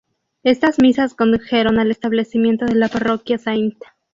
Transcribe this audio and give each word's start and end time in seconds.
Estas 0.41 0.79
misas 0.79 1.13
condujeron 1.13 1.77
al 1.77 1.91
establecimiento 1.91 2.65
de 2.65 2.73
la 2.73 2.87
parroquia 2.87 3.35
St. 3.35 3.77